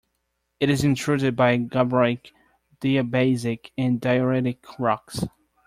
It 0.59 0.71
is 0.71 0.83
intruded 0.83 1.35
by 1.35 1.57
gabbroic, 1.59 2.31
diabasic, 2.81 3.69
and 3.77 4.01
dioritic 4.01 4.61
rocks. 4.79 5.23